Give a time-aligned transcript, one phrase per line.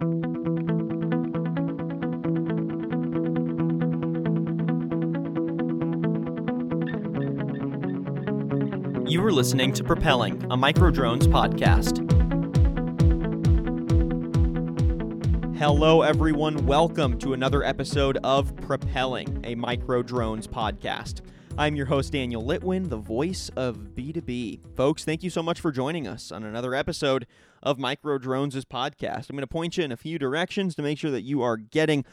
[0.00, 0.06] You
[9.22, 11.98] are listening to Propelling, a Microdrones podcast.
[15.58, 16.64] Hello, everyone.
[16.64, 21.20] Welcome to another episode of Propelling, a Microdrones podcast.
[21.60, 24.74] I'm your host, Daniel Litwin, the voice of B2B.
[24.74, 27.26] Folks, thank you so much for joining us on another episode
[27.62, 29.28] of Microdrones' podcast.
[29.28, 31.58] I'm going to point you in a few directions to make sure that you are
[31.58, 32.06] getting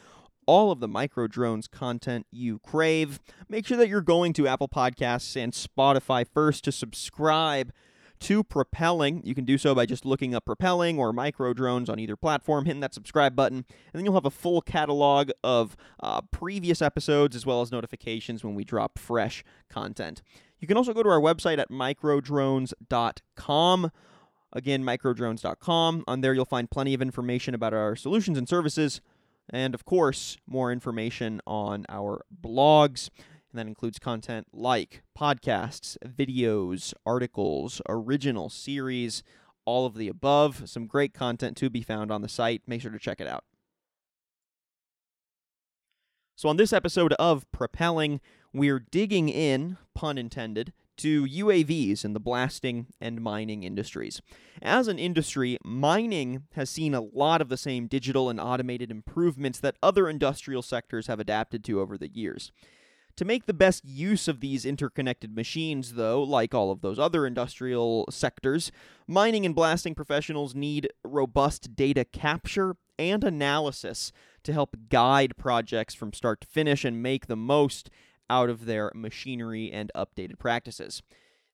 [0.47, 3.21] all of the Microdrones content you crave.
[3.47, 7.71] Make sure that you're going to Apple Podcasts and Spotify first to subscribe
[8.21, 9.21] to Propelling.
[9.25, 12.79] You can do so by just looking up Propelling or Microdrones on either platform, hitting
[12.81, 17.45] that subscribe button, and then you'll have a full catalog of uh, previous episodes as
[17.45, 20.21] well as notifications when we drop fresh content.
[20.59, 23.91] You can also go to our website at microdrones.com.
[24.53, 26.03] Again, microdrones.com.
[26.07, 29.01] On there, you'll find plenty of information about our solutions and services
[29.49, 33.09] and of course, more information on our blogs.
[33.51, 39.23] And that includes content like podcasts, videos, articles, original series,
[39.65, 40.69] all of the above.
[40.69, 42.63] Some great content to be found on the site.
[42.67, 43.43] Make sure to check it out.
[46.35, 48.19] So, on this episode of Propelling,
[48.53, 54.21] we're digging in, pun intended, to UAVs in the blasting and mining industries.
[54.61, 59.59] As an industry, mining has seen a lot of the same digital and automated improvements
[59.59, 62.51] that other industrial sectors have adapted to over the years.
[63.17, 67.25] To make the best use of these interconnected machines, though, like all of those other
[67.25, 68.71] industrial sectors,
[69.07, 74.11] mining and blasting professionals need robust data capture and analysis
[74.43, 77.89] to help guide projects from start to finish and make the most
[78.29, 81.01] out of their machinery and updated practices.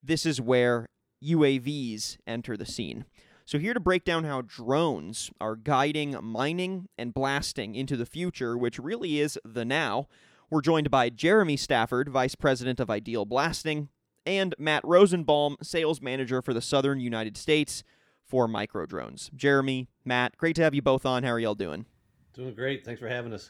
[0.02, 0.90] This is where
[1.24, 3.06] UAVs enter the scene.
[3.46, 8.58] So, here to break down how drones are guiding mining and blasting into the future,
[8.58, 10.08] which really is the now,
[10.54, 13.88] we're joined by Jeremy Stafford, Vice President of IdealBlasting,
[14.24, 17.84] and Matt Rosenbalm, Sales Manager for the Southern United States
[18.24, 19.34] for Microdrones.
[19.34, 21.24] Jeremy, Matt, great to have you both on.
[21.24, 21.88] How are y'all doing?
[22.36, 22.86] Doing great.
[22.86, 23.50] Thanks for having us.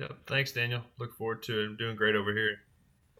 [0.00, 0.80] Yeah, thanks, Daniel.
[0.98, 1.66] Look forward to it.
[1.66, 2.56] I'm doing great over here.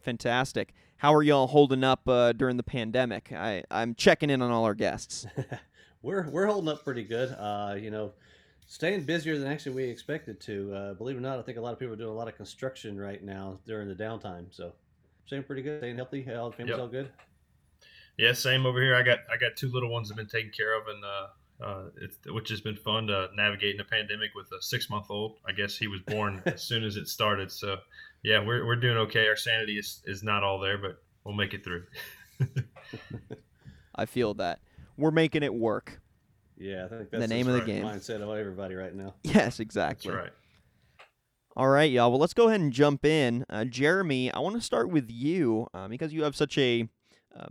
[0.01, 0.73] Fantastic.
[0.97, 3.31] How are y'all holding up uh, during the pandemic?
[3.31, 5.27] I, I'm checking in on all our guests.
[6.01, 7.29] we're we're holding up pretty good.
[7.29, 8.13] Uh, you know,
[8.69, 10.73] staying busier than actually we expected to.
[10.73, 12.29] Uh, believe it or not, I think a lot of people are doing a lot
[12.29, 14.45] of construction right now during the downtime.
[14.51, 14.71] So,
[15.25, 16.25] staying pretty good, staying healthy.
[16.33, 16.79] All the family's yep.
[16.79, 17.09] all good.
[18.17, 18.95] Yeah, same over here.
[18.95, 21.27] I got I got two little ones that have been taken care of, and uh,
[21.61, 21.83] uh,
[22.33, 25.37] which has been fun to navigate in a pandemic with a six month old.
[25.47, 27.51] I guess he was born as soon as it started.
[27.51, 27.77] So,
[28.23, 29.27] yeah, we're, we're doing okay.
[29.27, 31.83] Our sanity is, is not all there, but we'll make it through.
[33.95, 34.59] I feel that.
[34.97, 35.99] We're making it work.
[36.59, 37.83] Yeah, I think that's the name of the game.
[37.83, 39.15] Mindset of everybody right now.
[39.23, 40.11] Yes, exactly.
[40.11, 40.33] That's right.
[41.55, 42.11] All right, y'all.
[42.11, 43.45] Well, let's go ahead and jump in.
[43.49, 46.87] Uh, Jeremy, I want to start with you uh, because you have such a
[47.37, 47.47] uh,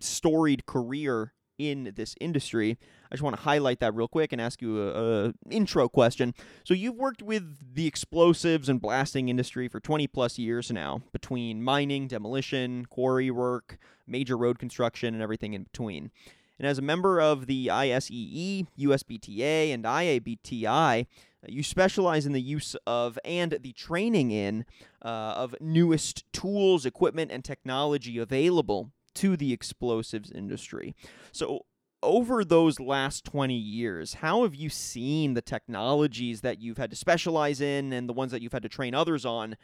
[0.00, 2.78] storied career in this industry.
[3.10, 6.34] I just want to highlight that real quick and ask you a, a, intro question.
[6.64, 11.62] So you've worked with the explosives and blasting industry for 20 plus years now, between
[11.62, 16.10] mining, demolition, quarry work, major road construction, and everything in between.
[16.58, 21.06] And as a member of the ISEE, USBTA, and IABTI,
[21.46, 24.64] you specialize in the use of and the training in
[25.02, 30.94] uh, of newest tools, equipment, and technology available to the explosives industry.
[31.32, 31.64] So,
[32.00, 36.96] over those last 20 years, how have you seen the technologies that you've had to
[36.96, 39.56] specialize in and the ones that you've had to train others on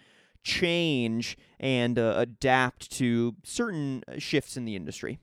[0.42, 5.20] change and uh, adapt to certain uh, shifts in the industry?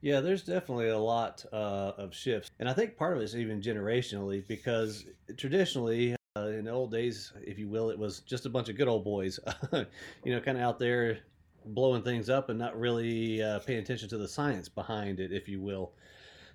[0.00, 2.50] Yeah, there's definitely a lot uh, of shifts.
[2.60, 5.04] And I think part of it is even generationally because
[5.36, 8.76] traditionally, uh, in the old days, if you will, it was just a bunch of
[8.76, 9.40] good old boys,
[9.72, 11.18] you know, kind of out there
[11.64, 15.48] blowing things up and not really uh, paying attention to the science behind it, if
[15.48, 15.92] you will.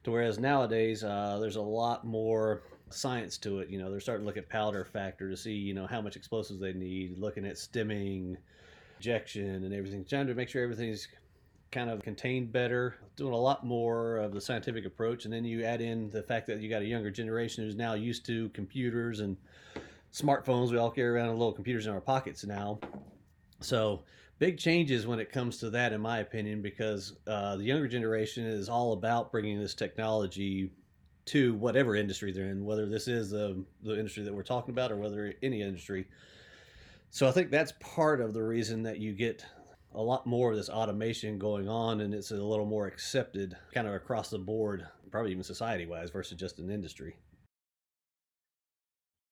[0.06, 3.70] To whereas nowadays, uh, there's a lot more science to it.
[3.70, 6.16] You know, they're starting to look at powder factor to see, you know, how much
[6.16, 8.38] explosives they need, looking at stemming,
[9.00, 11.08] ejection, and everything, trying to make sure everything's
[11.74, 15.26] kind of contained better, doing a lot more of the scientific approach.
[15.26, 17.96] And then you add in the fact that you got a younger generation who's now
[17.96, 19.36] used to computers and
[20.14, 20.72] smartphones.
[20.72, 22.80] We all carry around little computers in our pockets now.
[23.60, 24.04] So
[24.38, 28.46] big changes when it comes to that, in my opinion, because uh, the younger generation
[28.46, 30.70] is all about bringing this technology
[31.26, 34.92] to whatever industry they're in, whether this is the, the industry that we're talking about
[34.92, 36.06] or whether any industry.
[37.10, 39.46] So I think that's part of the reason that you get
[39.96, 43.88] a lot more of this automation going on and it's a little more accepted kind
[43.88, 47.16] of across the board, probably even society wise versus just an industry.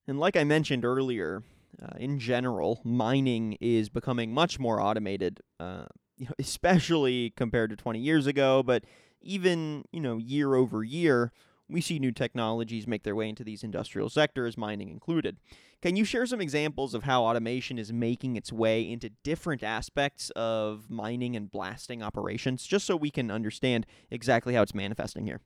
[0.07, 1.43] And like I mentioned earlier,
[1.81, 5.85] uh, in general, mining is becoming much more automated, uh,
[6.17, 8.83] you know, especially compared to 20 years ago, but
[9.21, 11.31] even, you know, year over year,
[11.71, 15.37] we see new technologies make their way into these industrial sectors, mining included.
[15.81, 20.29] Can you share some examples of how automation is making its way into different aspects
[20.35, 25.41] of mining and blasting operations, just so we can understand exactly how it's manifesting here?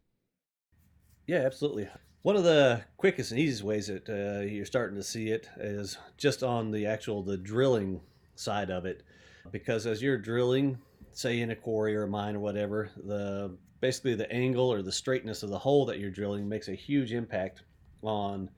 [1.27, 1.87] Yeah, absolutely.
[2.23, 5.97] One of the quickest and easiest ways that uh, you're starting to see it is
[6.17, 8.01] just on the actual the drilling
[8.35, 9.03] side of it,
[9.51, 10.79] because as you're drilling,
[11.13, 14.91] say in a quarry or a mine or whatever, the basically the angle or the
[14.91, 17.63] straightness of the hole that you're drilling makes a huge impact
[18.01, 18.49] on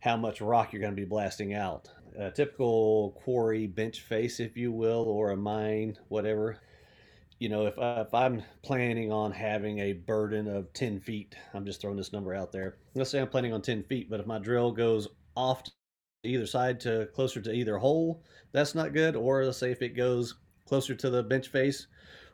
[0.00, 1.88] how much rock you're going to be blasting out.
[2.18, 6.58] A typical quarry bench face, if you will, or a mine, whatever.
[7.38, 11.66] You know, if, uh, if I'm planning on having a burden of 10 feet, I'm
[11.66, 12.76] just throwing this number out there.
[12.94, 15.70] Let's say I'm planning on 10 feet, but if my drill goes off to
[16.24, 18.22] either side to closer to either hole,
[18.52, 19.16] that's not good.
[19.16, 21.86] Or let's say if it goes closer to the bench face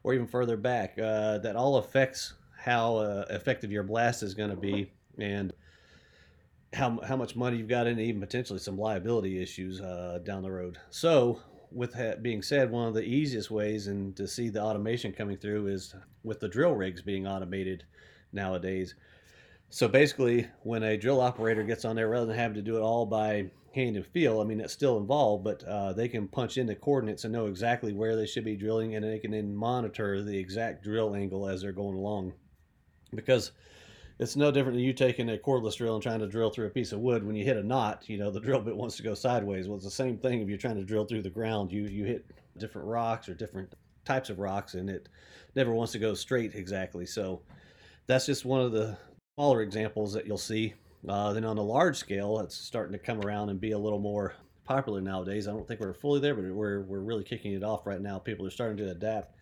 [0.05, 4.51] or even further back, uh, that all affects how uh, effective your blast is going
[4.51, 4.91] to be.
[5.19, 5.53] And
[6.73, 10.51] how, how much money you've got and even potentially some liability issues uh, down the
[10.51, 10.79] road.
[10.91, 11.41] So,
[11.71, 15.39] with that being said, one of the easiest ways and to see the automation coming
[15.39, 17.85] through is with the drill rigs being automated
[18.33, 18.95] nowadays.
[19.73, 22.83] So basically, when a drill operator gets on there, rather than having to do it
[22.83, 26.59] all by hand and feel, I mean, it's still involved, but uh, they can punch
[26.59, 29.57] in the coordinates and know exactly where they should be drilling, and they can then
[29.57, 32.35] monitor the exact drill angle as they're going along.
[33.15, 33.53] Because
[34.19, 36.71] it's no different than you taking a cordless drill and trying to drill through a
[36.71, 37.27] piece of wood.
[37.27, 39.69] When you hit a knot, you know the drill bit wants to go sideways.
[39.69, 41.73] Well, it's the same thing if you're trying to drill through the ground.
[41.73, 42.27] You you hit
[42.59, 43.73] different rocks or different
[44.05, 45.09] types of rocks, and it
[45.57, 47.07] never wants to go straight exactly.
[47.07, 47.41] So
[48.07, 48.99] that's just one of the
[49.37, 50.75] smaller examples that you'll see.
[51.09, 53.99] Uh, then on a large scale, it's starting to come around and be a little
[53.99, 54.35] more
[54.65, 55.49] popular nowadays.
[55.49, 58.19] I don't think we're fully there, but we're we're really kicking it off right now.
[58.19, 59.35] People are starting to adapt.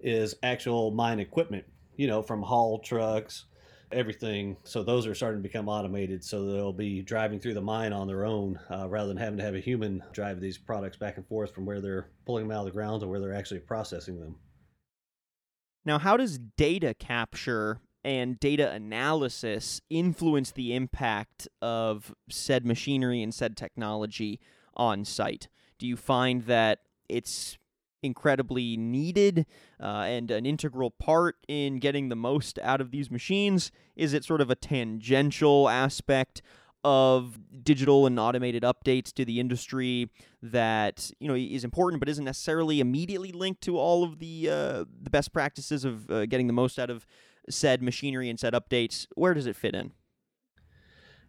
[0.00, 1.64] Is actual mine equipment,
[1.96, 3.46] you know, from haul trucks
[3.92, 4.56] everything.
[4.64, 6.22] So those are starting to become automated.
[6.24, 9.44] So they'll be driving through the mine on their own uh, rather than having to
[9.44, 12.60] have a human drive these products back and forth from where they're pulling them out
[12.60, 14.36] of the ground to where they're actually processing them.
[15.84, 23.34] Now, how does data capture and data analysis influence the impact of said machinery and
[23.34, 24.40] said technology
[24.74, 25.48] on site?
[25.78, 26.78] Do you find that
[27.10, 27.58] it's
[28.02, 29.44] incredibly needed
[29.78, 33.70] uh, and an integral part in getting the most out of these machines?
[33.94, 36.40] Is it sort of a tangential aspect
[36.84, 40.08] of digital and automated updates to the industry
[40.40, 44.84] that you know is important but isn't necessarily immediately linked to all of the uh,
[45.02, 47.04] the best practices of uh, getting the most out of
[47.50, 49.06] said machinery and said updates?
[49.14, 49.92] Where does it fit in?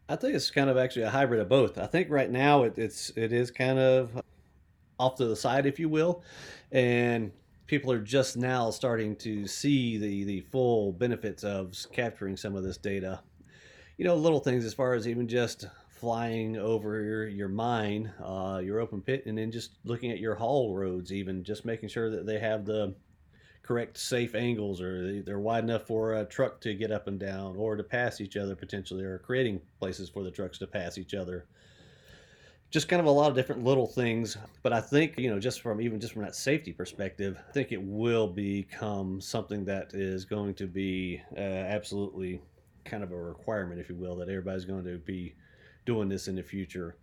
[0.08, 1.78] I think it's kind of actually a hybrid of both.
[1.78, 4.22] I think right now it, it's it is kind of
[5.00, 6.24] off to the side, if you will,
[6.72, 7.32] and
[7.68, 12.64] people are just now starting to see the the full benefits of capturing some of
[12.64, 13.22] this data.
[13.98, 15.68] You know, little things as far as even just
[16.00, 20.34] flying over your, your mine, uh, your open pit, and then just looking at your
[20.34, 22.96] haul roads, even just making sure that they have the
[23.70, 27.56] correct safe angles or they're wide enough for a truck to get up and down
[27.56, 31.14] or to pass each other potentially or creating places for the trucks to pass each
[31.14, 31.46] other.
[32.72, 35.62] Just kind of a lot of different little things but i think you know just
[35.62, 40.26] from even just from that safety perspective i think it will become something that is
[40.26, 42.42] going to be uh, absolutely
[42.86, 45.36] kind of a requirement if you will that everybody's going to be
[45.86, 46.96] doing this in the future.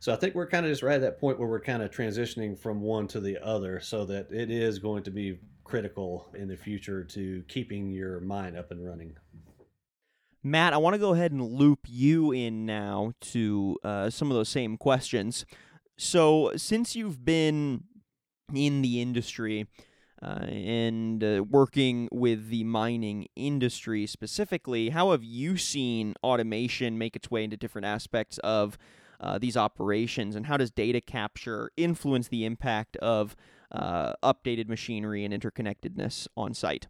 [0.00, 1.90] So i think we're kind of just right at that point where we're kind of
[1.90, 6.48] transitioning from one to the other so that it is going to be critical in
[6.48, 9.16] the future to keeping your mine up and running
[10.46, 14.36] Matt, I want to go ahead and loop you in now to uh, some of
[14.36, 15.46] those same questions.
[15.96, 17.84] So, since you've been
[18.54, 19.66] in the industry
[20.22, 27.16] uh, and uh, working with the mining industry specifically, how have you seen automation make
[27.16, 28.76] its way into different aspects of
[29.20, 33.34] uh, these operations, and how does data capture influence the impact of
[33.74, 36.86] uh, updated machinery and interconnectedness on site?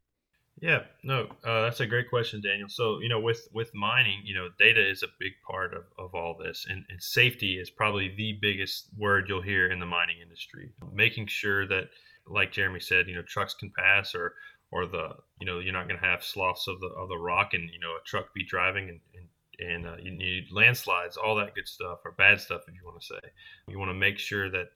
[0.61, 2.69] Yeah, no, uh, that's a great question, Daniel.
[2.69, 6.15] So, you know, with with mining, you know, data is a big part of, of
[6.15, 10.19] all this, and, and safety is probably the biggest word you'll hear in the mining
[10.23, 10.71] industry.
[10.93, 11.89] Making sure that,
[12.29, 14.35] like Jeremy said, you know, trucks can pass, or
[14.71, 15.11] or the
[15.41, 17.81] you know you're not going to have sloughs of the of the rock, and you
[17.81, 21.69] know a truck be driving and and and uh, you need landslides, all that good
[21.69, 23.31] stuff, or bad stuff, if you want to say.
[23.69, 24.69] You want to make sure that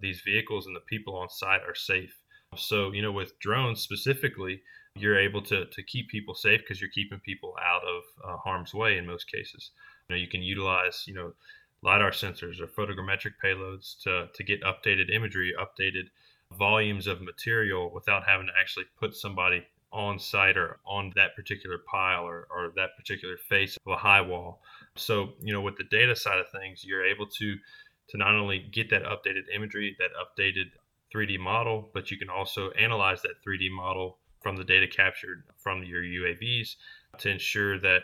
[0.00, 2.16] these vehicles and the people on site are safe.
[2.56, 4.62] So, you know, with drones specifically,
[4.94, 8.74] you're able to, to keep people safe because you're keeping people out of uh, harm's
[8.74, 9.70] way in most cases.
[10.08, 11.32] You know, you can utilize, you know,
[11.82, 16.08] LiDAR sensors or photogrammetric payloads to, to get updated imagery, updated
[16.58, 21.78] volumes of material without having to actually put somebody on site or on that particular
[21.90, 24.62] pile or, or that particular face of a high wall.
[24.96, 27.56] So, you know, with the data side of things, you're able to
[28.08, 30.70] to not only get that updated imagery, that updated
[31.14, 35.84] 3D model, but you can also analyze that 3D model from the data captured from
[35.84, 36.76] your UAVs
[37.18, 38.02] to ensure that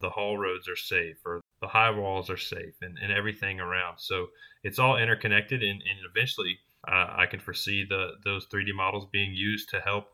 [0.00, 3.98] the haul roads are safe or the high walls are safe and, and everything around.
[3.98, 4.28] So
[4.62, 9.34] it's all interconnected and, and eventually uh, I can foresee the those 3D models being
[9.34, 10.06] used to help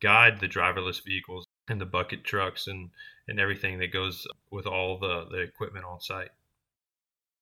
[0.00, 2.90] guide the driverless vehicles and the bucket trucks and,
[3.28, 6.30] and everything that goes with all the, the equipment on site.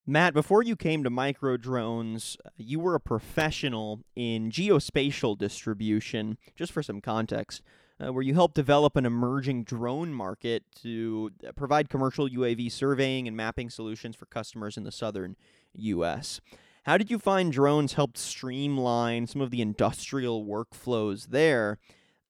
[0.05, 6.39] Matt, before you came to Microdrones, you were a professional in geospatial distribution.
[6.57, 7.63] Just for some context,
[8.01, 13.29] uh, where you helped develop an emerging drone market to uh, provide commercial UAV surveying
[13.29, 15.37] and mapping solutions for customers in the southern
[15.75, 16.41] U.S.
[16.83, 21.79] How did you find drones helped streamline some of the industrial workflows there,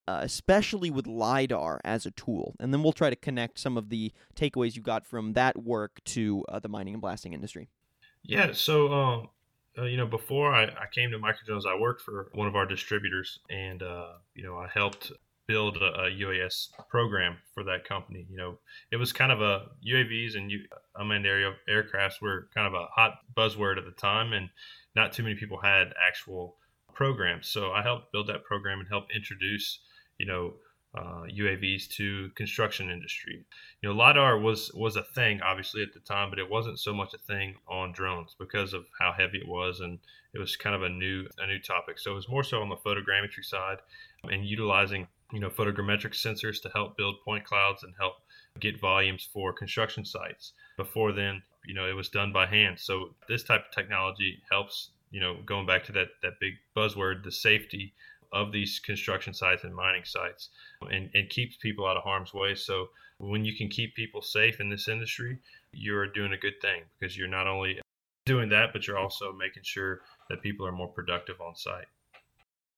[0.06, 2.54] uh, especially with LiDAR as a tool?
[2.60, 6.00] And then we'll try to connect some of the takeaways you got from that work
[6.06, 7.68] to uh, the mining and blasting industry.
[8.24, 9.28] Yeah, so um,
[9.78, 12.66] uh, you know, before I, I came to Microdrones, I worked for one of our
[12.66, 15.12] distributors, and uh, you know, I helped
[15.46, 18.26] build a, a, UAS program for that company.
[18.30, 18.58] You know,
[18.90, 20.52] it was kind of a UAVs and
[20.96, 24.50] unmanned aerial aircrafts were kind of a hot buzzword at the time, and
[24.94, 26.56] not too many people had actual
[26.94, 27.48] programs.
[27.48, 29.80] So I helped build that program and help introduce,
[30.22, 30.54] you know,
[30.96, 33.44] uh, UAVs to construction industry.
[33.80, 36.92] You know, lidar was was a thing obviously at the time, but it wasn't so
[36.92, 39.98] much a thing on drones because of how heavy it was, and
[40.32, 41.98] it was kind of a new a new topic.
[41.98, 43.78] So it was more so on the photogrammetry side
[44.30, 48.14] and utilizing you know photogrammetric sensors to help build point clouds and help
[48.60, 50.52] get volumes for construction sites.
[50.76, 52.78] Before then, you know, it was done by hand.
[52.78, 57.24] So this type of technology helps, you know, going back to that that big buzzword,
[57.24, 57.92] the safety
[58.32, 60.50] of these construction sites and mining sites
[60.90, 62.54] and, and keeps people out of harm's way.
[62.54, 65.38] So when you can keep people safe in this industry,
[65.72, 67.80] you're doing a good thing because you're not only
[68.24, 71.86] doing that, but you're also making sure that people are more productive on site.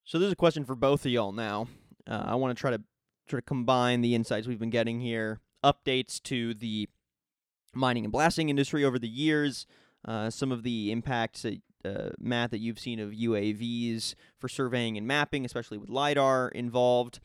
[0.04, 1.68] So there's a question for both of y'all now.
[2.06, 2.82] Uh, I want to try to
[3.26, 6.88] try to combine the insights we've been getting here, updates to the
[7.74, 9.66] mining and blasting industry over the years,
[10.06, 14.96] uh, some of the impacts that uh, Matt that you've seen of UAVs for surveying
[14.96, 17.20] and mapping, especially with lidar involved.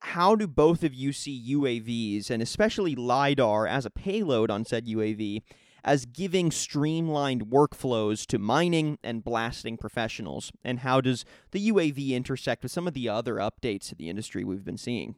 [0.00, 4.86] How do both of you see UAVs and especially lidar as a payload on said
[4.86, 5.42] UAV
[5.84, 10.50] as giving streamlined workflows to mining and blasting professionals?
[10.64, 14.44] And how does the UAV intersect with some of the other updates to the industry
[14.44, 15.16] we've been seeing?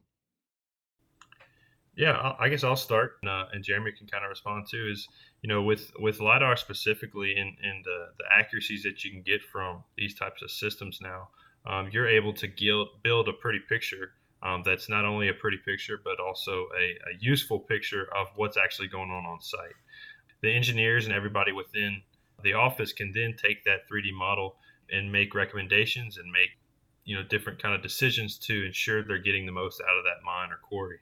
[1.97, 4.89] Yeah, I guess I'll start, uh, and Jeremy can kind of respond too.
[4.91, 5.07] Is
[5.43, 9.43] you know with with lidar specifically, and and the the accuracies that you can get
[9.43, 11.29] from these types of systems now,
[11.67, 12.49] um, you're able to
[13.03, 17.19] build a pretty picture um, that's not only a pretty picture but also a, a
[17.19, 19.75] useful picture of what's actually going on on site
[20.43, 22.03] the engineers and everybody within
[22.43, 24.57] the office can then take that 3D model
[24.91, 26.51] and make recommendations and make
[27.05, 30.25] you know different kind of decisions to ensure they're getting the most out of that
[30.25, 30.99] mine or quarry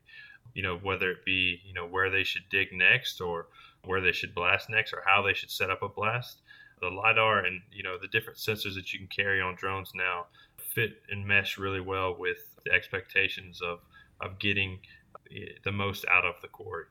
[0.54, 3.47] you know whether it be you know where they should dig next or
[3.85, 6.42] where they should blast next or how they should set up a blast
[6.80, 10.26] the lidar and you know the different sensors that you can carry on drones now
[10.59, 13.78] fit and mesh really well with the expectations of
[14.21, 14.78] of getting
[15.30, 16.87] eh, the most out of the quarry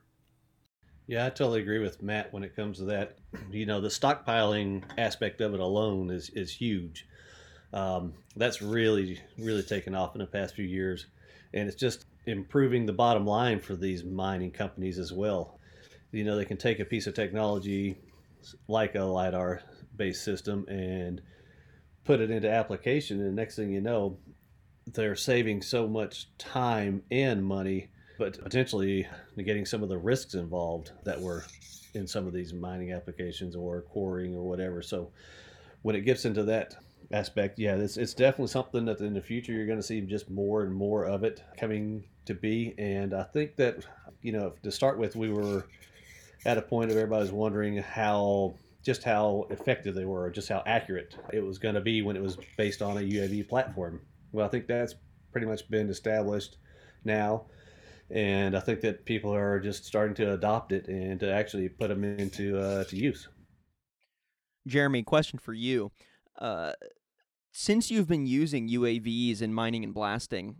[1.06, 3.18] yeah, I totally agree with Matt when it comes to that.
[3.50, 7.06] You know, the stockpiling aspect of it alone is is huge.
[7.72, 11.06] Um, that's really really taken off in the past few years,
[11.52, 15.58] and it's just improving the bottom line for these mining companies as well.
[16.12, 17.96] You know, they can take a piece of technology
[18.68, 19.62] like a lidar
[19.96, 21.22] based system and
[22.04, 24.18] put it into application, and next thing you know,
[24.86, 27.88] they're saving so much time and money
[28.18, 31.44] but potentially negating some of the risks involved that were
[31.94, 34.80] in some of these mining applications or quarrying or whatever.
[34.82, 35.10] So
[35.82, 36.76] when it gets into that
[37.12, 40.30] aspect, yeah, it's, it's definitely something that in the future you're going to see just
[40.30, 42.74] more and more of it coming to be.
[42.78, 43.84] And I think that,
[44.22, 45.66] you know, to start with, we were
[46.44, 51.16] at a point of everybody's wondering how just how effective they were, just how accurate
[51.32, 54.00] it was going to be when it was based on a UAV platform.
[54.32, 54.94] Well, I think that's
[55.30, 56.56] pretty much been established
[57.04, 57.46] now
[58.12, 61.88] and I think that people are just starting to adopt it and to actually put
[61.88, 63.28] them into uh, to use.
[64.66, 65.90] Jeremy, question for you:
[66.38, 66.72] uh,
[67.52, 70.56] Since you've been using UAVs in mining and blasting,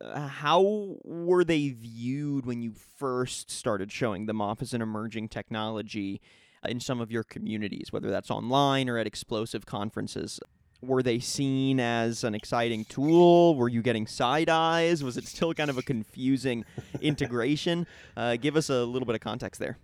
[0.00, 5.28] uh, how were they viewed when you first started showing them off as an emerging
[5.28, 6.20] technology?
[6.66, 10.40] in some of your communities, whether that's online or at explosive conferences.
[10.80, 13.56] Were they seen as an exciting tool?
[13.56, 15.02] Were you getting side eyes?
[15.02, 16.64] Was it still kind of a confusing
[17.00, 17.86] integration?
[18.16, 19.78] Uh, give us a little bit of context there.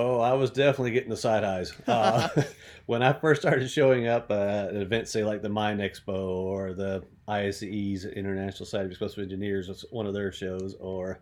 [0.00, 1.72] Oh, I was definitely getting the side eyes.
[1.88, 2.28] Uh,
[2.86, 6.72] when I first started showing up at an event, say like the Mine Expo or
[6.72, 11.18] the ISE's International Society of Explosive Engineers, was one of their shows, or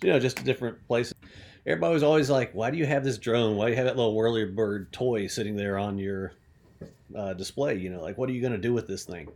[0.00, 1.12] you know, just different places.
[1.66, 3.56] Everybody was always like, "Why do you have this drone?
[3.56, 6.34] Why do you have that little whirly bird toy sitting there on your
[7.16, 7.78] uh, display?
[7.78, 9.28] You know, like what are you going to do with this thing?"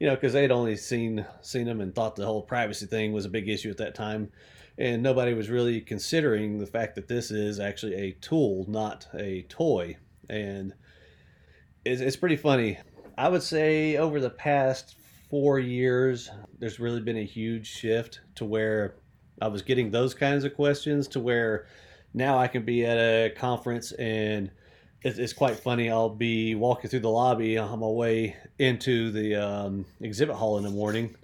[0.00, 3.24] You know, because they'd only seen seen them and thought the whole privacy thing was
[3.24, 4.32] a big issue at that time
[4.80, 9.42] and nobody was really considering the fact that this is actually a tool, not a
[9.42, 9.98] toy.
[10.30, 10.72] And
[11.84, 12.78] it's, it's pretty funny.
[13.18, 14.96] I would say over the past
[15.28, 18.94] four years, there's really been a huge shift to where
[19.42, 21.66] I was getting those kinds of questions to where
[22.14, 24.50] now I can be at a conference and
[25.02, 25.90] it's, quite funny.
[25.90, 30.64] I'll be walking through the lobby on my way into the um, exhibit hall in
[30.64, 31.16] the morning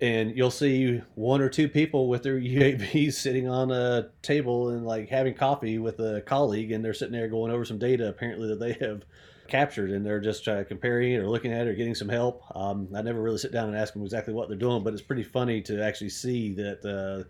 [0.00, 4.86] and you'll see one or two people with their UAVs sitting on a table and
[4.86, 8.48] like having coffee with a colleague, and they're sitting there going over some data apparently
[8.48, 9.02] that they have
[9.48, 12.42] captured, and they're just uh, comparing it or looking at it or getting some help.
[12.54, 15.02] Um, I never really sit down and ask them exactly what they're doing, but it's
[15.02, 16.84] pretty funny to actually see that.
[16.84, 17.28] Uh,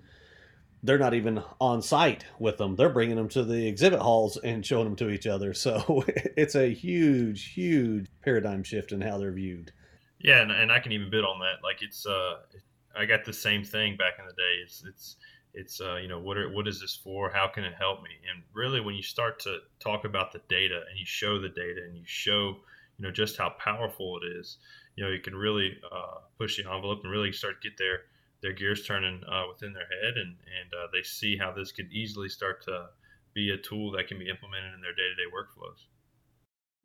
[0.83, 2.77] they're not even on site with them.
[2.77, 5.53] They're bringing them to the exhibit halls and showing them to each other.
[5.59, 9.73] So it's a huge, huge paradigm shift in how they're viewed.
[10.21, 11.63] Yeah, and, and I can even build on that.
[11.63, 12.37] Like it's uh,
[12.97, 14.55] I got the same thing back in the day.
[14.63, 15.17] It's it's
[15.55, 17.31] it's uh, you know what are, what is this for?
[17.31, 18.11] How can it help me?
[18.31, 21.83] And really, when you start to talk about the data and you show the data
[21.87, 22.57] and you show
[22.99, 24.59] you know just how powerful it is,
[24.97, 28.01] you know you can really uh, push the envelope and really start to get their
[28.43, 31.91] their gears turning uh, within their head and and uh, they see how this could
[31.93, 32.87] easily start to
[33.35, 35.87] be a tool that can be implemented in their day to day workflows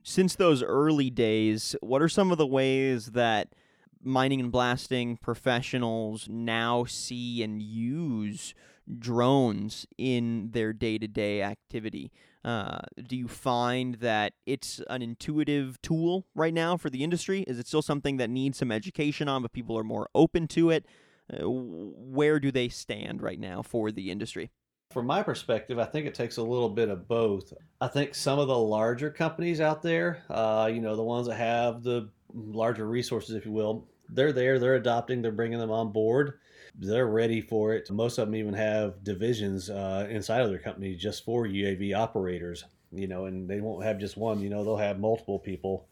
[0.04, 3.56] since those early days, what are some of the ways that
[4.04, 8.54] mining and blasting professionals now see and use
[9.00, 12.12] drones in their day to day activity?
[12.44, 17.44] Uh, do you find that it's an intuitive tool right now for the industry?
[17.44, 20.70] Is it still something that needs some education on, but people are more open to
[20.70, 20.86] it?
[21.32, 24.52] Uh, where do they stand right now for the industry?
[24.94, 27.52] From my perspective, I think it takes a little bit of both.
[27.82, 31.36] I think some of the larger companies out there, uh, you know, the ones that
[31.36, 35.92] have the larger resources, if you will, they're there, they're adopting, they're bringing them on
[35.92, 36.40] board.
[36.76, 37.90] They're ready for it.
[37.90, 42.64] Most of them even have divisions uh, inside of their company just for UAV operators,
[42.92, 45.88] you know, and they won't have just one, you know, they'll have multiple people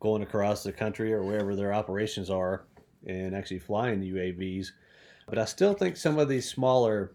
[0.00, 2.64] going across the country or wherever their operations are
[3.06, 4.68] and actually flying the UAVs.
[5.28, 7.12] But I still think some of these smaller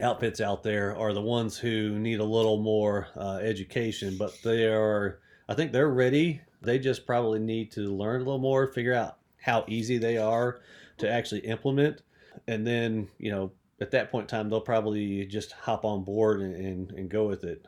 [0.00, 4.66] outfits out there are the ones who need a little more uh, education, but they
[4.66, 6.40] are, I think they're ready.
[6.62, 10.60] They just probably need to learn a little more, figure out how easy they are
[10.98, 12.02] to actually implement.
[12.46, 16.40] And then, you know, at that point in time, they'll probably just hop on board
[16.40, 17.64] and, and, and go with it.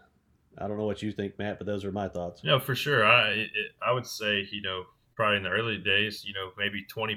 [0.59, 2.43] I don't know what you think, Matt, but those are my thoughts.
[2.45, 3.07] No, for sure.
[3.07, 3.47] I
[3.81, 7.15] I would say, you know, probably in the early days, you know, maybe 20%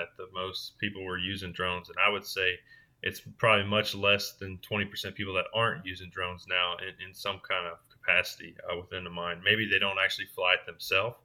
[0.00, 1.88] at the most people were using drones.
[1.88, 2.58] And I would say
[3.02, 7.40] it's probably much less than 20% people that aren't using drones now in, in some
[7.48, 9.40] kind of capacity uh, within the mine.
[9.44, 11.16] Maybe they don't actually fly it themselves,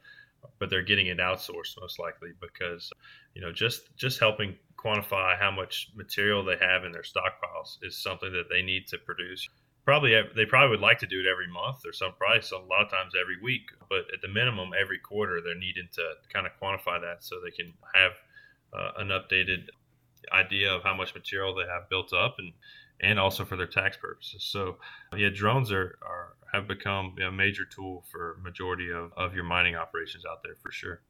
[0.60, 2.92] but they're getting it outsourced most likely because,
[3.34, 8.02] you know, just just helping quantify how much material they have in their stockpiles is
[8.02, 9.48] something that they need to produce.
[9.86, 12.86] Probably they probably would like to do it every month or some price a lot
[12.86, 16.54] of times every week, but at the minimum every quarter they're needing to kind of
[16.62, 18.12] quantify that so they can have
[18.74, 19.68] uh, an updated
[20.34, 22.54] idea of how much material they have built up and
[23.04, 24.44] and also for their tax purposes.
[24.44, 24.78] So
[25.16, 29.76] yeah, drones are, are have become a major tool for majority of, of your mining
[29.76, 31.02] operations out there for sure.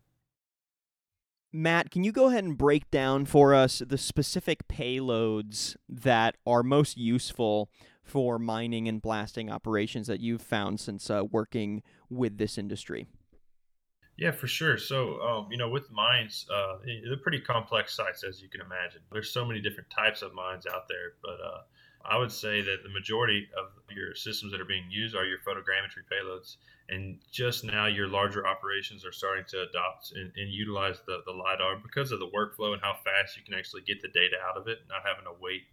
[1.53, 6.63] Matt, can you go ahead and break down for us the specific payloads that are
[6.63, 7.69] most useful
[8.03, 13.07] for mining and blasting operations that you've found since uh, working with this industry?
[14.17, 14.77] Yeah, for sure.
[14.77, 19.01] So, um, you know, with mines, uh, they're pretty complex sites, as you can imagine.
[19.11, 21.61] There's so many different types of mines out there, but uh,
[22.05, 25.39] I would say that the majority of your systems that are being used are your
[25.39, 26.57] photogrammetry payloads.
[26.89, 31.31] And just now, your larger operations are starting to adopt and, and utilize the, the
[31.31, 34.57] LiDAR because of the workflow and how fast you can actually get the data out
[34.57, 35.63] of it, not having to wait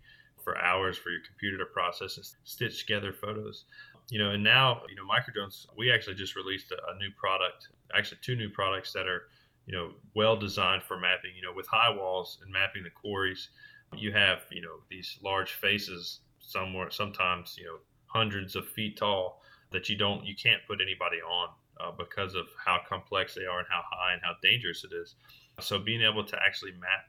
[0.45, 3.65] for hours for your computer to process and stitch together photos
[4.11, 7.69] you know, and now, you know, microdrones, we actually just released a, a, new product,
[7.97, 9.23] actually two new products that are,
[9.67, 13.51] you know, well designed for mapping, you know, with high walls and mapping the quarries.
[13.97, 19.43] You have, you know, these large faces somewhere, sometimes, you know, hundreds of feet tall
[19.71, 21.49] that you don't you can't put anybody on
[21.81, 25.15] uh, because of how complex they are and how high and how dangerous it is.
[25.61, 27.05] So being able to actually map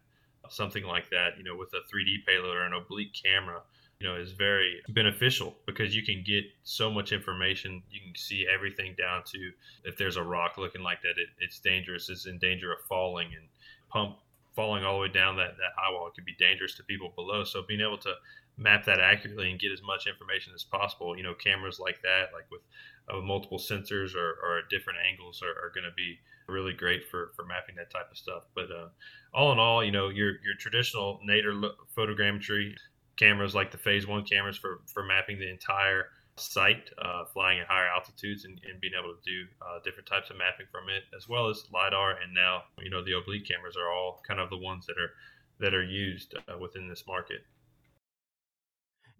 [0.49, 3.61] something like that, you know, with a 3D payload or an oblique camera,
[3.99, 7.83] you know, is very beneficial because you can get so much information.
[7.91, 9.51] You can see everything down to
[9.83, 12.09] if there's a rock looking like that, it, it's dangerous.
[12.09, 13.47] It's in danger of falling and
[13.89, 14.17] pump
[14.55, 16.07] falling all the way down that, that high wall.
[16.07, 17.43] It could be dangerous to people below.
[17.43, 18.13] So being able to
[18.57, 22.31] map that accurately and get as much information as possible, you know, cameras like that,
[22.33, 22.61] like with
[23.09, 27.31] uh, multiple sensors or, or different angles are, are going to be really great for,
[27.35, 28.43] for mapping that type of stuff.
[28.55, 28.87] But uh,
[29.33, 31.53] all in all, you know, your, your traditional nadir
[31.95, 32.75] photogrammetry
[33.19, 36.05] cameras like the Phase One cameras for, for mapping the entire
[36.37, 40.29] site, uh, flying at higher altitudes and, and being able to do uh, different types
[40.29, 42.11] of mapping from it, as well as lidar.
[42.11, 45.11] And now, you know, the oblique cameras are all kind of the ones that are
[45.59, 47.41] that are used uh, within this market.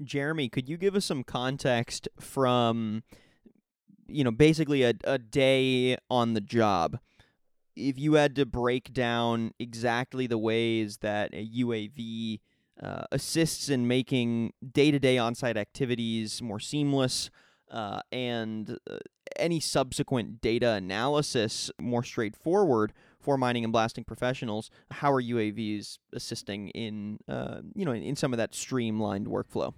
[0.02, 3.04] Jeremy, could you give us some context from,
[4.08, 6.98] you know, basically a, a day on the job?
[7.76, 12.40] If you had to break down exactly the ways that a UAV
[12.82, 17.30] uh, assists in making day to day on site activities more seamless
[17.72, 18.98] uh, and uh,
[19.36, 24.72] any subsequent data analysis more straightforward for mining and blasting professionals.
[24.92, 29.74] How are UAVs assisting in, uh, you know, in, in some of that streamlined workflow?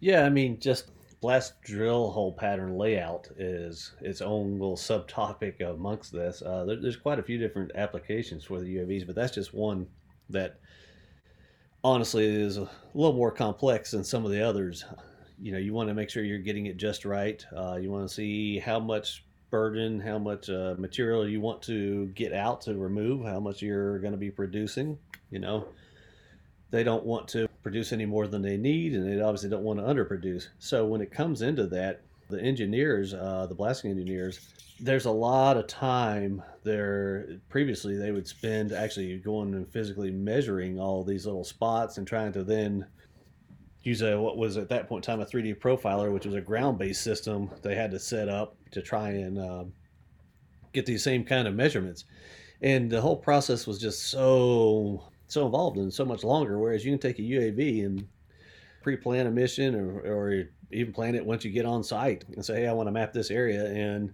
[0.00, 6.12] Yeah, I mean, just blast drill hole pattern layout is its own little subtopic amongst
[6.12, 6.42] this.
[6.42, 9.86] Uh, there, there's quite a few different applications for the UAVs, but that's just one
[10.30, 10.58] that
[11.84, 14.84] honestly is a little more complex than some of the others.
[15.40, 17.44] You know, you want to make sure you're getting it just right.
[17.56, 22.06] Uh, you want to see how much burden, how much uh, material you want to
[22.08, 24.98] get out to remove, how much you're going to be producing.
[25.30, 25.68] You know,
[26.70, 29.78] they don't want to produce any more than they need, and they obviously don't want
[29.78, 30.48] to underproduce.
[30.58, 34.40] So when it comes into that, the engineers, uh, the blasting engineers,
[34.80, 37.38] there's a lot of time there.
[37.48, 42.32] Previously, they would spend actually going and physically measuring all these little spots and trying
[42.32, 42.86] to then
[43.82, 46.40] use a what was at that point in time a 3D profiler, which was a
[46.40, 49.72] ground-based system they had to set up to try and um,
[50.72, 52.04] get these same kind of measurements.
[52.60, 56.58] And the whole process was just so so involved and so much longer.
[56.58, 58.06] Whereas you can take a UAV and
[58.82, 62.62] pre-plan a mission or, or even plan it once you get on site and say,
[62.62, 64.12] hey, I want to map this area and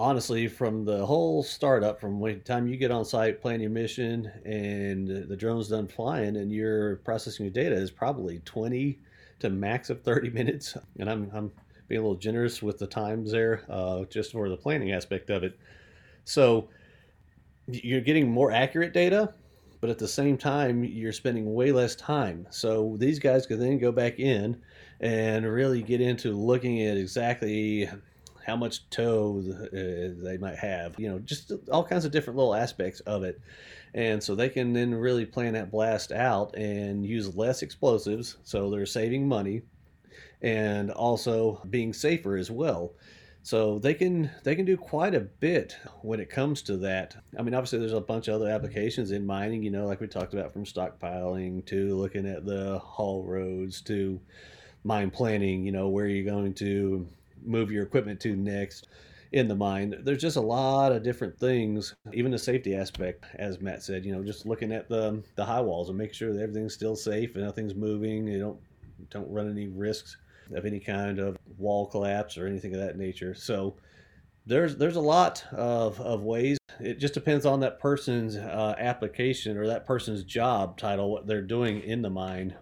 [0.00, 4.32] honestly, from the whole startup, from the time you get on site, plan your mission,
[4.46, 8.98] and the drone's done flying, and you're processing your data is probably 20
[9.40, 10.76] to max of 30 minutes.
[10.98, 11.52] And I'm, I'm
[11.86, 15.44] being a little generous with the times there, uh, just for the planning aspect of
[15.44, 15.58] it.
[16.24, 16.68] So
[17.66, 19.34] you're getting more accurate data,
[19.80, 22.46] but at the same time, you're spending way less time.
[22.50, 24.60] So these guys can then go back in
[25.00, 27.88] and really get into looking at exactly
[28.44, 32.54] how much toe uh, they might have, you know, just all kinds of different little
[32.54, 33.40] aspects of it.
[33.94, 38.36] And so they can then really plan that blast out and use less explosives.
[38.44, 39.62] So they're saving money
[40.42, 42.92] and also being safer as well.
[43.42, 47.16] So they can they can do quite a bit when it comes to that.
[47.38, 48.54] I mean, obviously there's a bunch of other mm-hmm.
[48.54, 52.78] applications in mining, you know, like we talked about from stockpiling to looking at the
[52.80, 54.20] haul roads to
[54.84, 57.06] mine planning, you know, where you're going to
[57.44, 58.88] move your equipment to next
[59.32, 59.94] in the mine.
[60.02, 64.12] There's just a lot of different things, even the safety aspect, as Matt said, you
[64.12, 67.34] know, just looking at the the high walls and making sure that everything's still safe
[67.36, 68.26] and nothing's moving.
[68.26, 68.60] You don't
[69.08, 70.18] don't run any risks
[70.54, 73.34] of any kind of wall collapse or anything of that nature.
[73.34, 73.76] So
[74.46, 76.58] there's there's a lot of, of ways.
[76.80, 81.42] It just depends on that person's uh, application or that person's job title, what they're
[81.42, 82.56] doing in the mine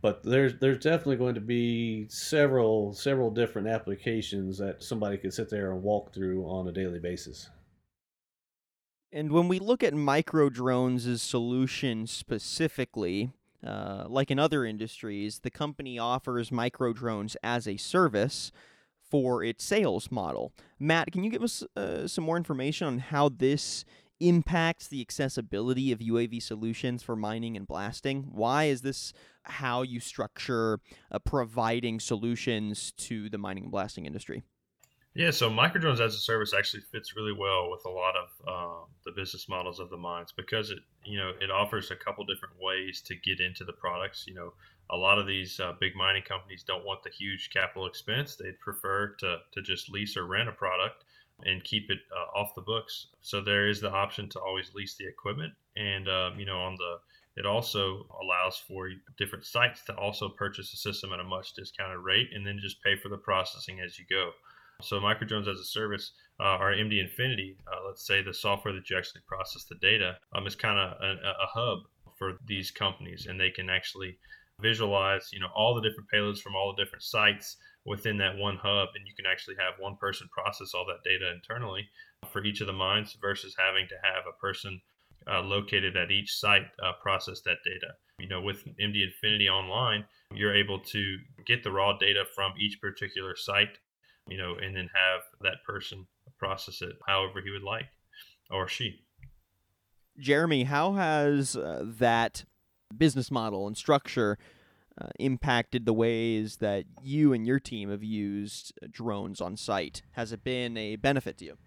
[0.00, 5.50] but there's there's definitely going to be several several different applications that somebody could sit
[5.50, 7.50] there and walk through on a daily basis.
[9.10, 13.30] And when we look at Microdrones' as solutions specifically,
[13.66, 18.52] uh, like in other industries, the company offers Microdrones as a service
[19.10, 20.52] for its sales model.
[20.78, 23.84] Matt, can you give us uh, some more information on how this
[24.20, 28.28] impacts the accessibility of UAV solutions for mining and blasting?
[28.32, 29.12] Why is this
[29.44, 34.42] how you structure uh, providing solutions to the mining and blasting industry?
[35.18, 38.84] Yeah, so microdrones as a service actually fits really well with a lot of uh,
[39.04, 42.54] the business models of the mines because it, you know, it offers a couple different
[42.60, 44.26] ways to get into the products.
[44.28, 44.52] You know,
[44.90, 48.60] a lot of these uh, big mining companies don't want the huge capital expense; they'd
[48.60, 51.02] prefer to to just lease or rent a product
[51.44, 53.08] and keep it uh, off the books.
[53.20, 56.76] So there is the option to always lease the equipment, and um, you know on
[56.76, 56.98] the
[57.36, 61.98] it also allows for different sites to also purchase a system at a much discounted
[61.98, 64.30] rate and then just pay for the processing as you go.
[64.80, 68.88] So microdrones as a service, uh, our MD Infinity, uh, let's say the software that
[68.88, 71.80] you actually process the data, um, is kind of a, a hub
[72.16, 74.18] for these companies, and they can actually
[74.60, 78.56] visualize, you know, all the different payloads from all the different sites within that one
[78.56, 81.88] hub, and you can actually have one person process all that data internally
[82.32, 84.80] for each of the mines versus having to have a person
[85.30, 87.92] uh, located at each site uh, process that data.
[88.18, 92.80] You know, with MD Infinity Online, you're able to get the raw data from each
[92.80, 93.78] particular site,
[94.28, 96.06] you know, and then have that person
[96.38, 97.86] process it however he would like
[98.50, 99.00] or she.
[100.18, 102.44] Jeremy, how has uh, that
[102.96, 104.38] business model and structure
[105.00, 110.02] uh, impacted the ways that you and your team have used uh, drones on site?
[110.12, 111.58] Has it been a benefit to you?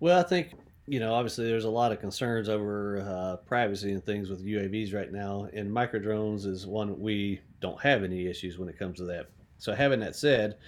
[0.00, 0.52] Well, I think
[0.88, 4.94] you know, obviously, there's a lot of concerns over uh, privacy and things with UAVs
[4.94, 9.04] right now, and Microdrones is one we don't have any issues when it comes to
[9.04, 9.26] that.
[9.58, 10.58] So, having that said,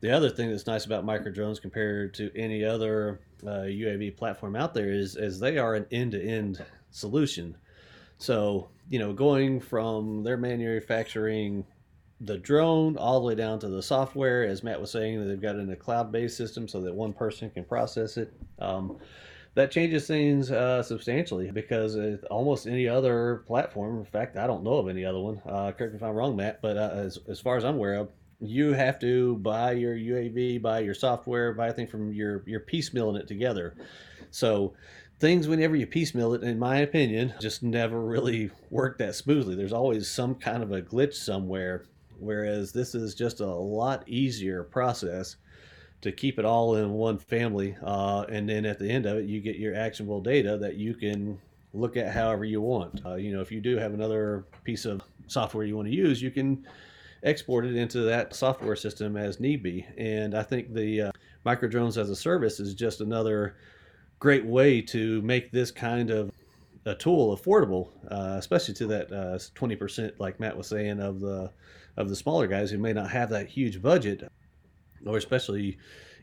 [0.00, 4.74] the other thing that's nice about Microdrones compared to any other uh, UAV platform out
[4.74, 7.56] there is, is they are an end-to-end solution.
[8.18, 11.64] So, you know, going from their manufacturing
[12.20, 15.40] the drone all the way down to the software, as Matt was saying, that they've
[15.40, 18.32] got in a cloud-based system so that one person can process it.
[18.58, 18.98] Um,
[19.54, 21.96] that changes things uh, substantially because
[22.30, 25.40] almost any other platform, in fact, I don't know of any other one.
[25.46, 27.94] Uh, correct me if I'm wrong, Matt, but uh, as, as far as I'm aware
[27.94, 28.08] of,
[28.48, 32.60] you have to buy your UAV, buy your software, buy a thing from your you're
[32.60, 33.74] piecemealing it together.
[34.30, 34.74] So
[35.20, 39.54] things whenever you piecemeal it, in my opinion, just never really work that smoothly.
[39.54, 41.84] There's always some kind of a glitch somewhere.
[42.18, 45.36] Whereas this is just a lot easier process
[46.00, 47.76] to keep it all in one family.
[47.82, 50.94] Uh, and then at the end of it, you get your actionable data that you
[50.94, 51.38] can
[51.72, 53.00] look at however you want.
[53.04, 56.22] Uh, you know, if you do have another piece of software you want to use,
[56.22, 56.64] you can
[57.24, 59.86] export it into that software system as need be.
[59.96, 61.12] And I think the uh,
[61.44, 63.56] Microdrones as a service is just another
[64.18, 66.30] great way to make this kind of
[66.86, 71.50] a tool affordable, uh, especially to that uh, 20%, like Matt was saying, of the
[71.96, 74.28] of the smaller guys who may not have that huge budget
[75.06, 75.78] or especially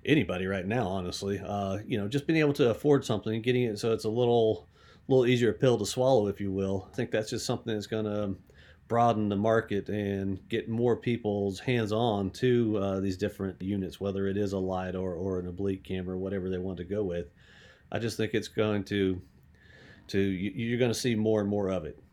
[0.05, 1.41] anybody right now, honestly.
[1.45, 4.67] Uh, you know, just being able to afford something, getting it so it's a little,
[5.07, 6.89] little easier pill to swallow, if you will.
[6.91, 8.35] I think that's just something that's going to
[8.91, 14.27] broaden the market and get more people's hands on to uh, these different units, whether
[14.27, 17.27] it is a LiDAR or, an oblique camera, whatever they want to go with.
[17.89, 19.21] I just think it's going to,
[20.09, 22.03] to you're going to see more and more of it.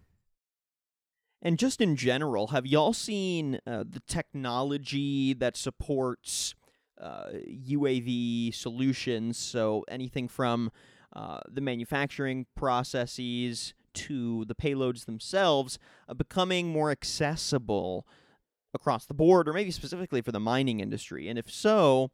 [1.43, 6.55] And just in general, have y'all seen uh, the technology that supports
[7.01, 9.37] uh, UAV solutions?
[9.37, 10.71] So anything from
[11.13, 13.75] uh, the manufacturing processes
[14.07, 18.07] to the payloads themselves uh, becoming more accessible
[18.75, 21.29] across the board, or maybe specifically for the mining industry?
[21.29, 22.11] And if so,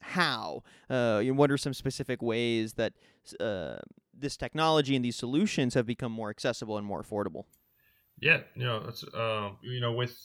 [0.00, 0.62] how?
[0.90, 2.92] Uh, what are some specific ways that
[3.40, 3.76] uh,
[4.12, 7.44] this technology and these solutions have become more accessible and more affordable?
[8.20, 10.16] Yeah, you know, um, you know, with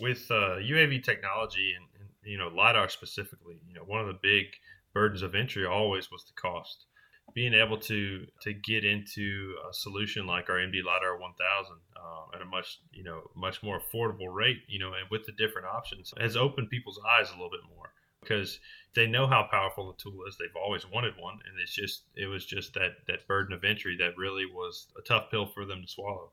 [0.00, 4.18] with uh, UAV technology and, and you know lidar specifically, you know, one of the
[4.22, 4.46] big
[4.94, 6.86] burdens of entry always was the cost.
[7.34, 12.42] Being able to to get into a solution like our MD lidar 1000 uh, at
[12.42, 16.12] a much you know much more affordable rate, you know, and with the different options
[16.20, 18.60] has opened people's eyes a little bit more because
[18.94, 20.36] they know how powerful the tool is.
[20.38, 23.96] They've always wanted one, and it's just it was just that that burden of entry
[23.98, 26.30] that really was a tough pill for them to swallow.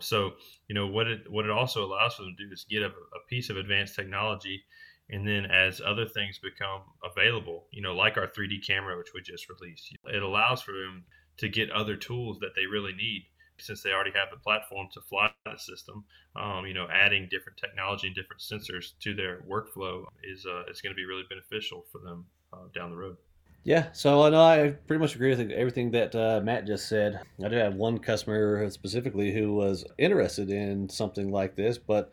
[0.00, 0.32] So,
[0.68, 2.88] you know, what it what it also allows for them to do is get a,
[2.88, 4.64] a piece of advanced technology,
[5.10, 9.20] and then as other things become available, you know, like our 3D camera, which we
[9.20, 11.04] just released, it allows for them
[11.38, 13.24] to get other tools that they really need
[13.58, 16.04] since they already have the platform to fly the system.
[16.36, 20.80] Um, you know, adding different technology and different sensors to their workflow is uh, is
[20.80, 23.16] going to be really beneficial for them uh, down the road.
[23.62, 27.20] Yeah, so I know I pretty much agree with everything that uh, Matt just said.
[27.44, 32.10] I do have one customer specifically who was interested in something like this, but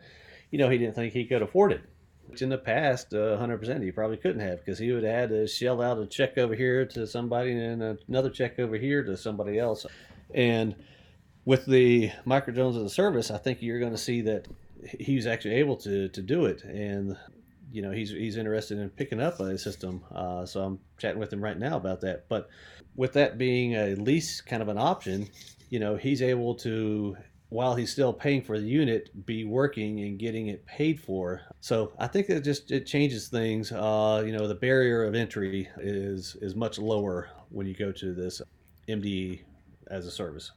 [0.50, 1.82] you know he didn't think he could afford it.
[2.28, 5.28] Which in the past, uh, 100% he probably couldn't have because he would have had
[5.30, 9.16] to shell out a check over here to somebody and another check over here to
[9.16, 9.86] somebody else.
[10.34, 10.76] And
[11.44, 14.46] with the Microdrones as a service, I think you're going to see that
[15.00, 16.62] he's actually able to to do it.
[16.64, 17.16] And
[17.72, 20.04] you know he's he's interested in picking up a system.
[20.14, 22.28] Uh, so I'm chatting with him right now about that.
[22.28, 22.48] But
[22.96, 25.28] with that being a lease kind of an option,
[25.70, 27.16] you know he's able to
[27.50, 31.40] while he's still paying for the unit be working and getting it paid for.
[31.60, 33.72] So i think it just it changes things.
[33.72, 38.14] Uh, you know the barrier of entry is is much lower when you go to
[38.14, 38.42] this
[38.88, 39.42] mde
[39.90, 40.52] as a service.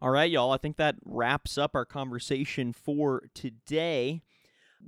[0.00, 0.52] All right y'all.
[0.52, 4.22] I think that wraps up our conversation for today.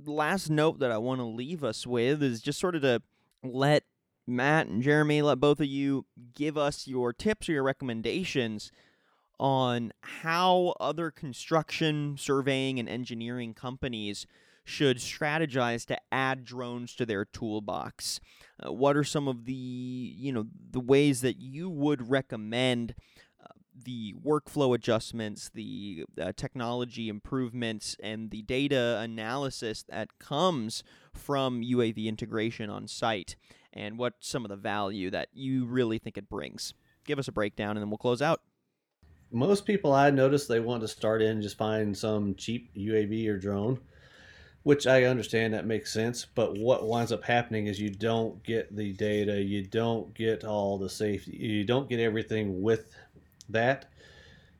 [0.05, 3.01] Last note that I want to leave us with is just sort of to
[3.43, 3.83] let
[4.25, 8.71] Matt and Jeremy, let both of you give us your tips or your recommendations
[9.43, 14.25] on how other construction, surveying, and engineering companies
[14.63, 18.21] should strategize to add drones to their toolbox.
[18.65, 22.95] Uh, what are some of the you know the ways that you would recommend
[23.43, 31.61] uh, the workflow adjustments, the uh, technology improvements, and the data analysis that comes from
[31.61, 33.35] UAV integration on site,
[33.73, 36.73] and what some of the value that you really think it brings.
[37.05, 38.39] Give us a breakdown, and then we'll close out.
[39.33, 43.37] Most people I notice they want to start in just find some cheap UAV or
[43.39, 43.79] drone,
[44.61, 46.23] which I understand that makes sense.
[46.23, 50.77] But what winds up happening is you don't get the data, you don't get all
[50.77, 52.95] the safety, you don't get everything with
[53.49, 53.89] that.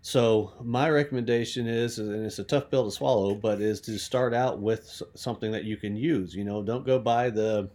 [0.01, 4.33] So my recommendation is, and it's a tough pill to swallow, but is to start
[4.33, 6.33] out with something that you can use.
[6.33, 7.69] You know, don't go buy the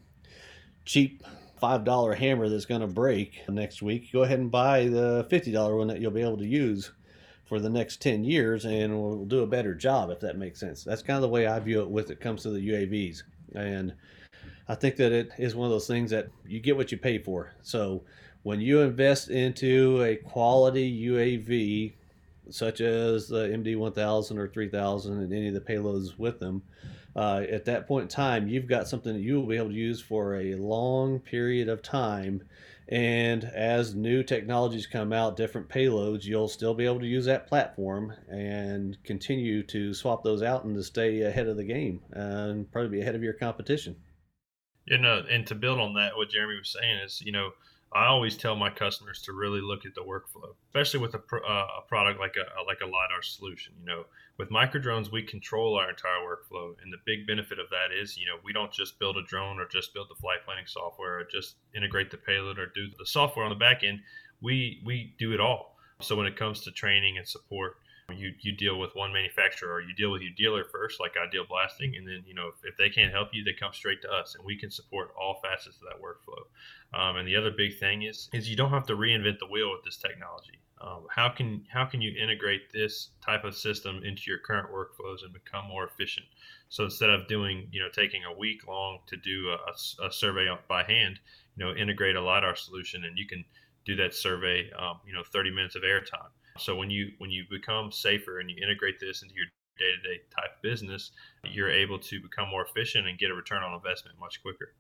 [0.85, 1.23] cheap
[1.61, 4.13] five dollar hammer that's going to break next week.
[4.13, 6.93] Go ahead and buy the fifty dollar one that you'll be able to use
[7.49, 10.85] for the next 10 years and we'll do a better job if that makes sense
[10.85, 13.23] that's kind of the way i view it with it comes to the uavs
[13.55, 13.95] and
[14.69, 17.19] i think that it is one of those things that you get what you pay
[17.19, 18.05] for so
[18.43, 21.95] when you invest into a quality uav
[22.51, 26.63] such as the md1000 or 3000 and any of the payloads with them
[27.17, 29.75] uh, at that point in time you've got something that you will be able to
[29.75, 32.43] use for a long period of time
[32.89, 37.47] and as new technologies come out, different payloads, you'll still be able to use that
[37.47, 42.71] platform and continue to swap those out and to stay ahead of the game and
[42.73, 43.95] probably be ahead of your competition.
[44.87, 47.51] You know, and to build on that, what Jeremy was saying is, you know,
[47.93, 51.67] I always tell my customers to really look at the workflow, especially with a, uh,
[51.79, 53.73] a product like a like a lidar solution.
[53.81, 54.05] You know,
[54.37, 58.27] with Microdrones, we control our entire workflow, and the big benefit of that is, you
[58.27, 61.25] know, we don't just build a drone or just build the flight planning software or
[61.25, 64.01] just integrate the payload or do the software on the back end.
[64.43, 65.77] We we do it all.
[66.01, 67.79] So when it comes to training and support,
[68.17, 71.97] you you deal with one manufacturer or you deal with your dealer first like IdealBlasting
[71.97, 74.35] and then you know if, if they can't help you they come straight to us
[74.35, 76.43] and we can support all facets of that workflow.
[76.99, 79.71] Um, and the other big thing is is you don't have to reinvent the wheel
[79.73, 80.59] with this technology.
[80.81, 85.23] Um, how can how can you integrate this type of system into your current workflows
[85.23, 86.27] and become more efficient?
[86.71, 90.47] So instead of doing you know taking a week long to do a, a survey
[90.67, 91.21] by hand
[91.57, 93.45] you know integrate a lidar solution and you can
[93.85, 97.45] do that survey um, you know 30 minutes of airtime so when you when you
[97.51, 99.47] become safer and you integrate this into your
[99.79, 101.13] day-to-day type business,
[101.45, 104.75] you're able to become more efficient and get a return on investment much quicker.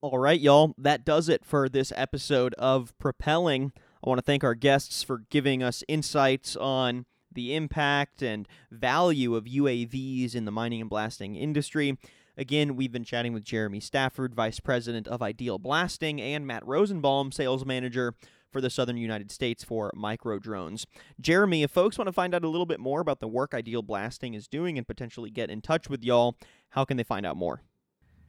[0.00, 0.74] All right, y'all.
[0.78, 3.72] That does it for this episode of Propelling.
[4.04, 9.34] I want to thank our guests for giving us insights on the impact and value
[9.34, 11.98] of UAVs in the mining and blasting industry.
[12.38, 17.64] Again, we've been chatting with Jeremy Stafford, Vice President of IdealBlasting, and Matt Rosenbalm, Sales
[17.64, 18.14] Manager
[18.56, 20.86] for the southern United States for Microdrones.
[21.20, 24.34] Jeremy, if folks want to find out a little bit more about the work IdealBlasting
[24.34, 26.38] is doing and potentially get in touch with y'all,
[26.70, 27.60] how can they find out more?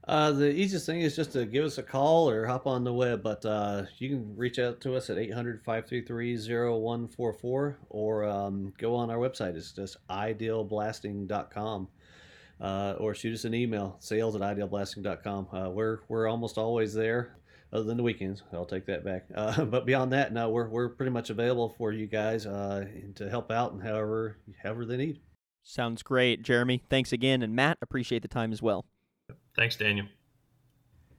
[0.05, 2.91] Uh, the easiest thing is just to give us a call or hop on the
[2.91, 8.73] web, but uh, you can reach out to us at 800 533 0144 or um,
[8.77, 9.55] go on our website.
[9.55, 11.87] It's just idealblasting.com.
[12.59, 15.47] Uh, or shoot us an email, sales at idealblasting.com.
[15.53, 17.37] Uh, we're, we're almost always there
[17.73, 18.43] other than the weekends.
[18.53, 19.25] I'll take that back.
[19.35, 23.29] Uh, but beyond that, no, we're we're pretty much available for you guys uh, to
[23.29, 25.19] help out and however however they need.
[25.63, 26.81] Sounds great, Jeremy.
[26.89, 28.85] Thanks again, and Matt, appreciate the time as well.
[29.55, 30.07] Thanks, Daniel.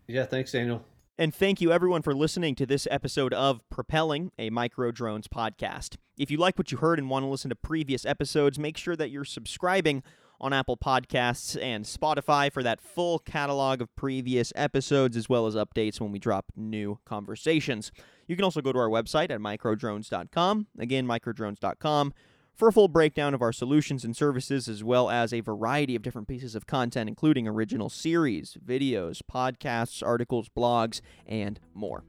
[0.06, 0.82] Yeah, thanks, Daniel.
[1.20, 5.96] And thank you everyone for listening to this episode of Propelling, a Microdrones podcast.
[6.16, 8.96] If you like what you heard and want to listen to previous episodes, make sure
[8.96, 10.02] that you're subscribing
[10.40, 15.54] on Apple Podcasts and Spotify for that full catalog of previous episodes as well as
[15.54, 17.90] updates when we drop new conversations.
[18.26, 20.66] You can also go to our website at microdrones.com.
[20.78, 22.14] Again, microdrones.com
[22.58, 26.02] for a full breakdown of our solutions and services, as well as a variety of
[26.02, 32.02] different pieces of content, including original series, videos, podcasts, articles, blogs, and more.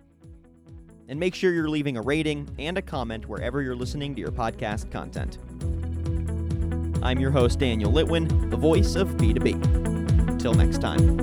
[1.07, 4.31] And make sure you're leaving a rating and a comment wherever you're listening to your
[4.31, 5.37] podcast content.
[7.01, 10.29] I'm your host, Daniel Litwin, the voice of B2B.
[10.29, 11.17] Until next time.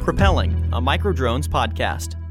[0.00, 2.21] Propelling, a Microdrones podcast.